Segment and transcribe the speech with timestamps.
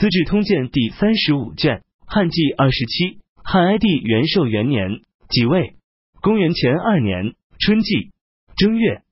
[0.00, 5.74] 资治通鉴》第三十五卷，汉纪二十七，汉哀帝元寿元年即位，
[6.22, 8.08] 公元前二年春季
[8.56, 9.02] 正月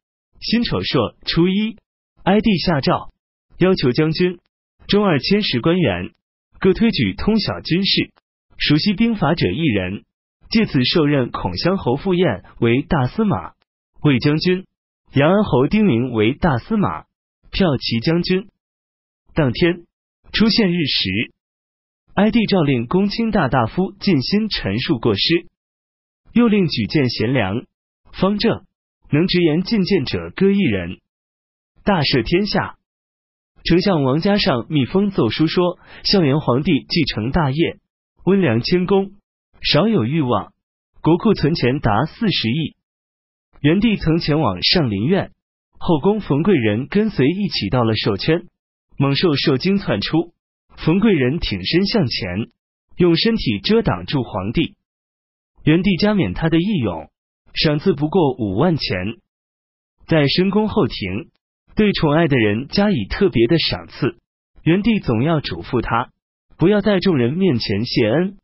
[0.41, 1.77] 辛丑朔初一，
[2.23, 3.13] 哀帝下诏，
[3.59, 4.39] 要求将军、
[4.87, 6.13] 中二千石官员
[6.59, 8.11] 各推举通晓军事、
[8.57, 10.05] 熟悉兵法者一人，
[10.49, 13.53] 借此授任孔襄侯傅彦为大司马，
[14.01, 14.65] 魏将军、
[15.13, 17.03] 杨安侯丁宁为大司马、
[17.53, 18.49] 骠骑将军。
[19.35, 19.85] 当天
[20.33, 21.33] 出现日食，
[22.15, 25.47] 哀帝诏令公卿大大夫尽心陈述过失，
[26.33, 27.65] 又令举荐贤良、
[28.13, 28.65] 方正、
[29.11, 30.99] 能直言进谏者各一人，
[31.83, 32.77] 大赦天下。
[33.65, 37.79] 丞相王嘉上密封奏书说，孝元皇帝继承大业，
[38.25, 39.13] 温良谦恭，
[39.61, 40.53] 少有欲望，
[41.01, 42.77] 国库存钱达四十亿。
[43.61, 45.33] 元帝曾前往上林苑，
[45.79, 48.47] 后宫冯贵人跟随一起到了寿圈。
[49.01, 50.35] 猛兽受惊窜出，
[50.77, 52.51] 冯贵人挺身向前，
[52.97, 54.75] 用身体遮挡住皇帝。
[55.63, 57.09] 元帝加冕他的义勇，
[57.55, 58.97] 赏赐不过五万钱。
[60.09, 61.31] 在深宫后庭，
[61.77, 64.19] 对宠爱的人加以特别的赏赐。
[64.65, 66.11] 元帝总要嘱咐他，
[66.57, 68.37] 不要在众人面前谢恩，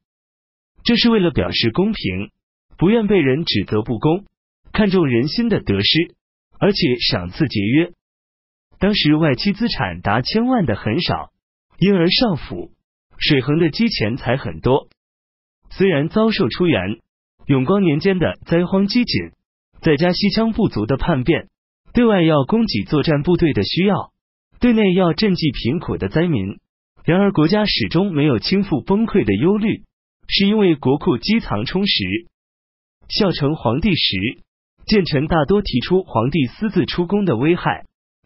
[0.84, 2.30] 这是为了表示公平，
[2.78, 4.24] 不愿被人指责不公，
[4.72, 6.14] 看重人心的得失，
[6.60, 7.90] 而且赏赐节约。
[8.78, 11.30] 当时外戚资产达千万的很少，
[11.78, 12.70] 因而上府
[13.18, 14.88] 水衡的积钱财很多。
[15.70, 17.00] 虽然遭受出元
[17.46, 19.32] 永光年间的灾荒饥馑，
[19.80, 21.48] 再加西羌部族的叛变，
[21.92, 24.12] 对外要供给作战部队的需要，
[24.60, 26.58] 对内要赈济贫苦的灾民，
[27.04, 29.82] 然而国家始终没有倾覆崩溃的忧虑，
[30.28, 32.04] 是因为国库积藏充实。
[33.08, 34.16] 孝成皇帝时，
[34.86, 37.84] 谏臣大多提出皇帝私自出宫的危害。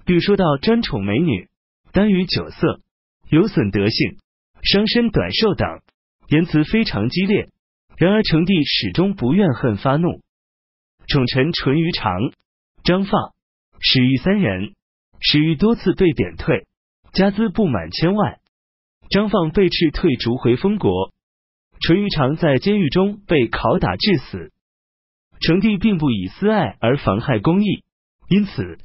[0.08, 1.50] 比说到专宠美女、
[1.92, 2.80] 耽于酒色、
[3.28, 4.16] 有损德性、
[4.62, 5.68] 伤身短寿等，
[6.28, 7.50] 言辞非常激烈。
[7.98, 10.22] 然而成帝始终不怨恨发怒。
[11.08, 12.32] 宠臣淳于长、
[12.84, 13.34] 张放、
[13.80, 14.72] 史玉三人，
[15.20, 16.66] 史玉多次被贬退，
[17.12, 18.38] 家资不满千万。
[19.10, 21.12] 张放被斥退逐回封国，
[21.80, 24.52] 淳于长在监狱中被拷打致死。
[25.42, 27.84] 成帝并不以私爱而妨害公义，
[28.30, 28.78] 因此。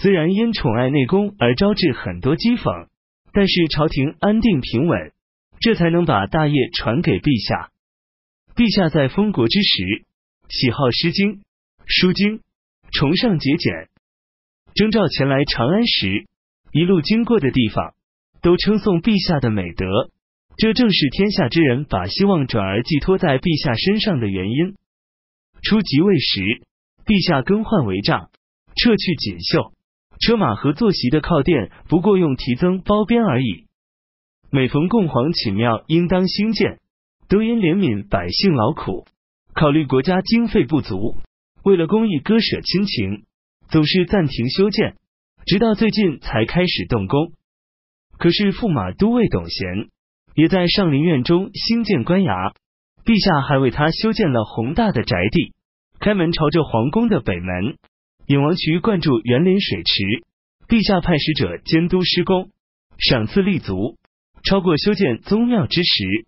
[0.00, 2.86] 虽然因宠爱内宫而招致很多讥讽，
[3.32, 5.12] 但是朝廷安定平稳，
[5.58, 7.70] 这才能把大业传给陛下。
[8.54, 10.04] 陛下在封国之时，
[10.48, 11.42] 喜好诗经、
[11.84, 12.42] 书经，
[12.92, 13.88] 崇尚节俭。
[14.72, 16.26] 征召前来长安时，
[16.70, 17.94] 一路经过的地方
[18.40, 20.12] 都称颂陛下的美德，
[20.56, 24.76] 这正是天下之人把希望转而寄托在陛下身上的原因。
[25.60, 26.62] 初即位时，
[27.04, 28.30] 陛下更换帷帐，
[28.76, 29.72] 撤去锦绣。
[30.20, 33.66] 车马和坐席的靠垫不过用提增包边而已。
[34.50, 36.80] 每逢供皇寝庙应当兴建，
[37.28, 39.06] 都因怜悯百姓劳苦，
[39.54, 41.16] 考虑国家经费不足，
[41.64, 43.24] 为了公益割舍亲情，
[43.68, 44.96] 总是暂停修建，
[45.46, 47.32] 直到最近才开始动工。
[48.18, 49.88] 可是驸马都尉董贤。
[50.34, 52.54] 也在上林苑中兴建官衙，
[53.04, 55.52] 陛下还为他修建了宏大的宅地，
[55.98, 57.76] 开门朝着皇宫的北门。
[58.28, 60.02] 引王渠灌注园林水池，
[60.68, 62.50] 陛下派使者监督施工，
[62.98, 63.96] 赏赐立足，
[64.44, 66.26] 超过修建宗庙之时。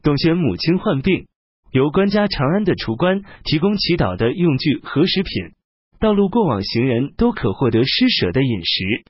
[0.00, 1.26] 董贤母亲患病，
[1.72, 5.56] 由官家长安的厨官提供祈祷的用具和食品，
[5.98, 9.02] 道路过往行人都可获得施舍的饮食。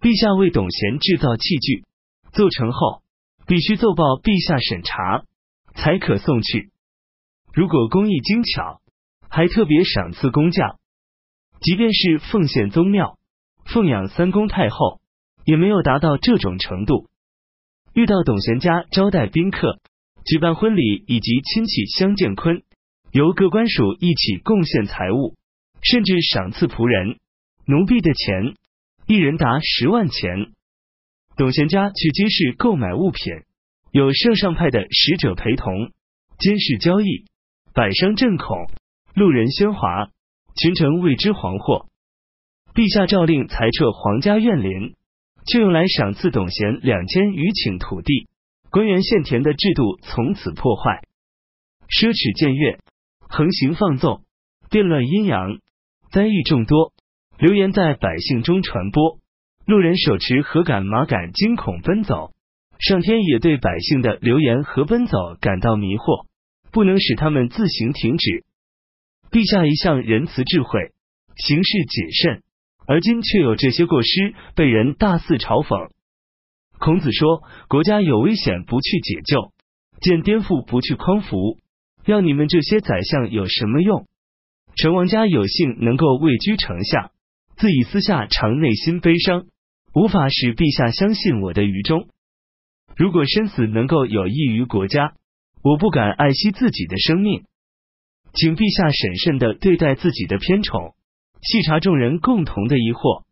[0.00, 1.84] 陛下为董贤制造器具，
[2.32, 3.02] 做成后
[3.46, 5.22] 必须奏报陛下审查，
[5.76, 6.70] 才可送去。
[7.54, 8.80] 如果工艺精巧，
[9.28, 10.79] 还特别赏赐工匠。
[11.60, 13.18] 即便是奉献宗庙、
[13.66, 15.00] 奉养三公太后，
[15.44, 17.08] 也没有达到这种程度。
[17.92, 19.78] 遇到董贤家招待宾客、
[20.24, 22.62] 举办婚礼以及亲戚相见坤，
[23.12, 25.36] 由各官署一起贡献财物，
[25.82, 27.18] 甚至赏赐仆人、
[27.66, 28.54] 奴婢的钱，
[29.06, 30.52] 一人达十万钱。
[31.36, 33.34] 董贤家去街市购买物品，
[33.90, 35.90] 有圣上派的使者陪同，
[36.38, 37.26] 监视交易，
[37.74, 38.70] 百商震恐，
[39.14, 40.10] 路人喧哗。
[40.60, 41.86] 群臣为之惶惑，
[42.74, 44.94] 陛下诏令裁撤皇家院林，
[45.46, 48.28] 却用来赏赐董贤两千余顷土地。
[48.68, 51.00] 官员献田的制度从此破坏，
[51.88, 52.78] 奢侈僭越，
[53.26, 54.20] 横行放纵，
[54.68, 55.60] 变乱阴阳，
[56.12, 56.92] 灾异众多，
[57.38, 59.16] 流言在百姓中传播。
[59.64, 62.32] 路人手持禾杆、马杆，惊恐奔走。
[62.78, 66.26] 上天也对百姓的流言和奔走感到迷惑，
[66.70, 68.44] 不能使他们自行停止。
[69.30, 70.92] 陛下一向仁慈智慧，
[71.36, 72.42] 行事谨慎，
[72.86, 75.90] 而今却有这些过失，被人大肆嘲讽。
[76.78, 79.52] 孔子说：“国家有危险，不去解救；
[80.00, 81.58] 见颠覆，不去匡扶。
[82.06, 84.06] 要你们这些宰相有什么用？
[84.74, 87.12] 成王家有幸能够位居丞相，
[87.56, 89.46] 自以私下常内心悲伤，
[89.94, 92.08] 无法使陛下相信我的愚忠。
[92.96, 95.12] 如果生死能够有益于国家，
[95.62, 97.44] 我不敢爱惜自己的生命。
[98.32, 100.94] 请陛下审慎的对待自己的偏宠，
[101.42, 103.24] 细察众人共同的疑惑。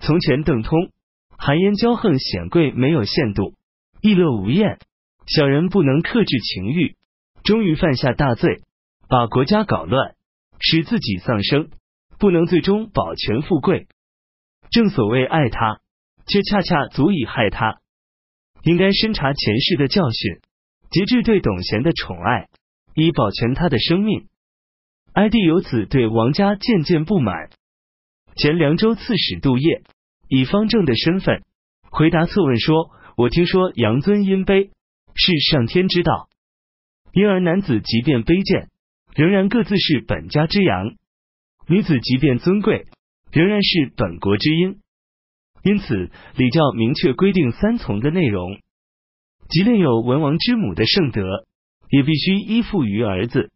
[0.00, 0.90] 从前邓通。”
[1.36, 3.54] 含烟骄横，显贵没有限度，
[4.00, 4.78] 逸乐无厌。
[5.26, 6.96] 小人不能克制情欲，
[7.42, 8.62] 终于犯下大罪，
[9.08, 10.14] 把国家搞乱，
[10.60, 11.70] 使自己丧生，
[12.18, 13.88] 不能最终保全富贵。
[14.70, 15.80] 正所谓爱他，
[16.26, 17.80] 却恰恰足以害他。
[18.62, 20.40] 应该深察前世的教训，
[20.90, 22.48] 节制对董贤的宠爱，
[22.94, 24.28] 以保全他的生命。
[25.12, 27.50] 哀帝由此对王家渐渐不满。
[28.36, 29.82] 前凉州刺史杜业。
[30.26, 31.42] 以方正的身份
[31.90, 34.70] 回答策问说：“我听说杨尊阴卑
[35.14, 36.28] 是上天之道，
[37.12, 38.70] 因而男子即便卑贱，
[39.14, 40.96] 仍然各自是本家之阳；
[41.68, 42.86] 女子即便尊贵，
[43.30, 44.80] 仍然是本国之阴。
[45.62, 48.58] 因此礼教明确规定三从的内容，
[49.50, 51.46] 即便有文王之母的圣德，
[51.96, 53.50] 也必须依附于儿子。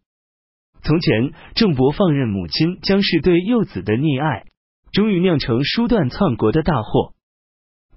[0.82, 4.44] 从前郑伯放任母亲姜氏对幼子的溺爱。”
[4.90, 7.12] 终于酿成疏断篡国的大祸。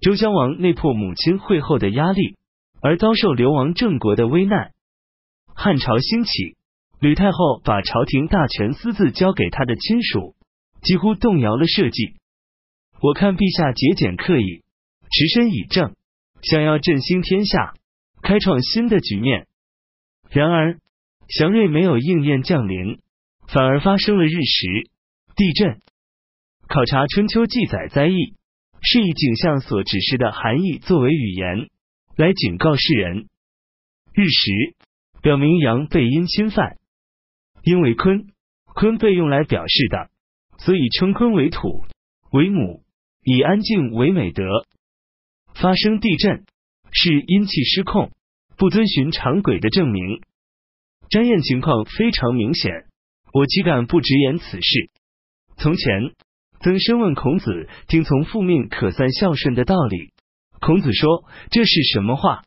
[0.02, 2.36] 周襄王内破母亲会后的压力，
[2.82, 4.72] 而遭受流亡郑国的危难。
[5.56, 6.58] 汉朝兴起，
[7.00, 10.36] 吕太后把朝廷大权私自交给他的亲属，
[10.84, 12.18] 几乎动摇了社稷。
[13.00, 14.64] 我看陛下节俭刻意，
[15.10, 15.96] 持身以正，
[16.42, 17.74] 想要振兴天下，
[18.22, 19.48] 开创新的局面。
[20.32, 20.80] 然而
[21.28, 23.00] 祥瑞没有应验降临，
[23.48, 24.90] 反而发生了日食、
[25.36, 25.82] 地震。
[26.70, 28.34] 考察春秋记载灾异，
[28.82, 31.70] 是以景象所指示的含义作为语言
[32.16, 33.28] 来警告世人。
[34.14, 34.76] 日食
[35.22, 36.78] 表明阳被阴侵犯，
[37.64, 38.28] 因为坤，
[38.74, 40.10] 坤被用来表示的，
[40.60, 41.84] 所以称坤为土
[42.32, 42.84] 为母，
[43.22, 44.46] 以安静为美德。
[45.56, 46.46] 发生地震
[46.94, 48.12] 是阴气失控，
[48.62, 50.22] 不遵循常轨的证明。
[51.10, 52.86] 沾验情况非常明显，
[53.34, 54.92] 我岂敢不直言此事？
[55.58, 56.12] 从前。
[56.60, 60.12] 曾深问孔子：“听从父命可算孝顺的道理。”
[60.62, 62.44] 孔子说：“这是什么话？”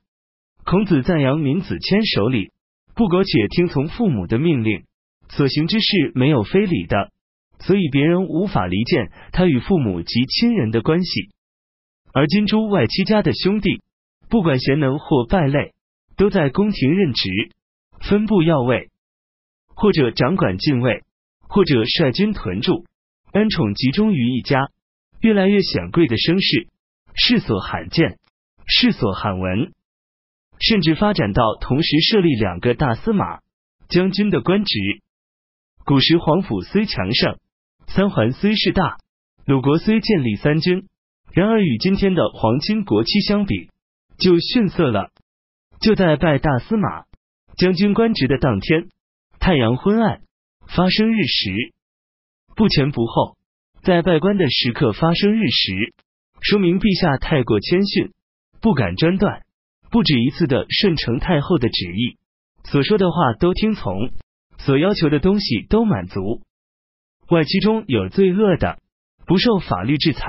[0.64, 2.52] 孔子赞扬闵子骞守礼，
[2.94, 4.84] 不苟且听从父母的命令，
[5.30, 7.10] 所行之事没有非礼的，
[7.58, 11.30] 所以别人无法离间他与父母及亲人的关系。
[12.12, 13.82] 而今诸外戚家的兄弟，
[14.28, 15.73] 不管贤能或败类，
[16.16, 17.30] 都在宫廷任职，
[18.00, 18.90] 分布要位，
[19.74, 21.02] 或者掌管禁卫，
[21.40, 22.84] 或者率军屯驻。
[23.32, 24.70] 恩宠集中于一家，
[25.20, 26.68] 越来越显贵的声势，
[27.14, 28.18] 世所罕见，
[28.66, 29.72] 世所罕闻，
[30.60, 33.40] 甚至发展到同时设立两个大司马、
[33.88, 34.78] 将军的官职。
[35.84, 37.38] 古时皇甫虽强盛，
[37.88, 38.98] 三环虽势大，
[39.46, 40.86] 鲁国虽建立三军，
[41.32, 43.68] 然而与今天的皇亲国戚相比，
[44.16, 45.10] 就逊色了。
[45.84, 47.04] 就在拜大司马、
[47.58, 48.88] 将军官职的当天，
[49.38, 50.22] 太阳昏暗，
[50.66, 51.74] 发生日食。
[52.56, 53.36] 不前不后，
[53.82, 55.92] 在拜官的时刻发生日食，
[56.40, 58.14] 说明陛下太过谦逊，
[58.62, 59.42] 不敢专断，
[59.90, 62.16] 不止一次的顺承太后的旨意，
[62.64, 64.10] 所说的话都听从，
[64.56, 66.40] 所要求的东西都满足。
[67.28, 68.78] 外戚中有罪恶的，
[69.26, 70.24] 不受法律制裁；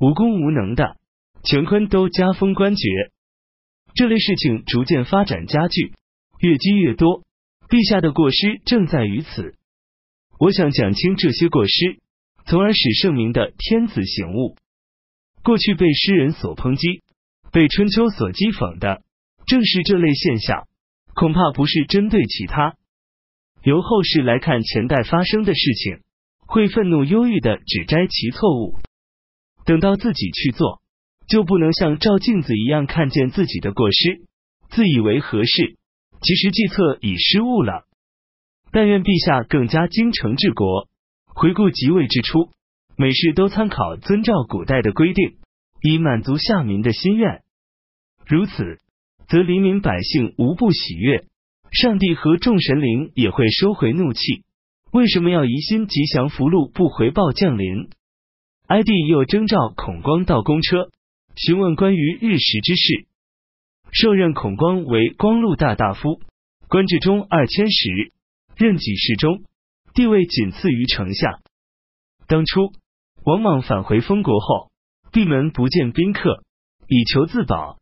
[0.00, 0.96] 无功无能的，
[1.44, 3.12] 乾坤都加封官爵。
[3.94, 5.92] 这类事情逐渐发展加剧，
[6.40, 7.22] 越积越多。
[7.68, 9.54] 陛下的过失正在于此。
[10.38, 11.98] 我想讲清这些过失，
[12.46, 14.56] 从而使圣明的天子醒悟。
[15.42, 17.02] 过去被诗人所抨击，
[17.52, 19.02] 被春秋所讥讽的，
[19.46, 20.66] 正是这类现象。
[21.14, 22.76] 恐怕不是针对其他。
[23.62, 26.00] 由后世来看前代发生的事情，
[26.46, 28.78] 会愤怒忧郁的指摘其错误。
[29.66, 30.80] 等到自己去做，
[31.28, 34.22] 就不能像照镜子一样看见自己的过失，
[34.70, 35.76] 自以为合适，
[36.22, 37.84] 其实计策已失误了。
[38.72, 40.88] 但愿陛下更加精诚治国，
[41.26, 42.50] 回顾即位之初，
[42.96, 45.36] 每事都参考遵照古代的规定，
[45.82, 47.42] 以满足下民的心愿。
[48.26, 48.78] 如此，
[49.28, 51.24] 则黎民百姓无不喜悦，
[51.70, 54.44] 上帝和众神灵也会收回怒气。
[54.92, 57.90] 为什么要疑心吉祥福禄不回报降临？
[58.66, 60.90] 哀帝又征召孔光到公车，
[61.38, 63.06] 询问关于日食之事。
[63.92, 66.20] 受任孔光为光禄大大夫，
[66.68, 68.12] 官至中二千石。
[68.56, 69.44] 任几世中，
[69.94, 71.40] 地位仅次于丞相。
[72.26, 72.72] 当初
[73.24, 74.72] 王莽返回封国后，
[75.12, 76.42] 闭门不见宾客，
[76.88, 77.78] 以求自保。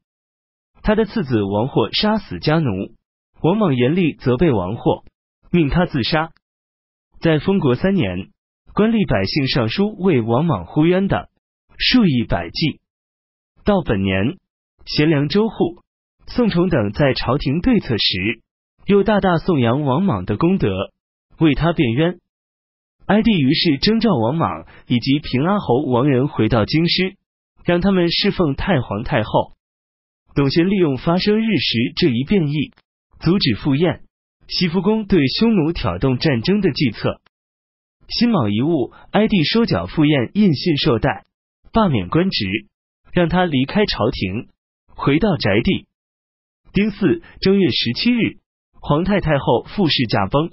[0.82, 2.94] 他的次子王霍杀死家奴，
[3.40, 5.02] 王莽严厉责备王霍，
[5.50, 6.28] 命他自杀。
[7.20, 8.28] 在封国三年，
[8.74, 11.30] 官吏百姓上书为王莽呼冤的
[11.78, 12.80] 数以百计。
[13.66, 14.38] 到本年，
[14.84, 15.82] 贤良周护、
[16.28, 18.40] 宋崇等在朝廷对策时，
[18.86, 20.70] 又大大颂扬王莽的功德，
[21.40, 22.20] 为他辩冤。
[23.06, 27.16] 哀帝于是征召王莽以及平阿侯王仁回到京师，
[27.64, 29.56] 让他们侍奉太皇太后。
[30.36, 32.70] 董贤利用发生日食这一变异，
[33.18, 34.02] 阻止赴宴。
[34.46, 37.20] 西福宫对匈奴挑动战争的计策。
[38.06, 41.24] 辛卯一物，哀帝收缴赴宴，印信绶带，
[41.72, 42.46] 罢免官职，
[43.16, 44.50] 让他离开朝廷，
[44.94, 45.86] 回到宅地。
[46.74, 48.40] 丁巳正月十七日，
[48.78, 50.50] 皇太太后傅氏驾崩，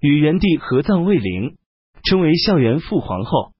[0.00, 1.58] 与元帝合葬卫陵，
[2.04, 3.52] 称为孝元父皇后。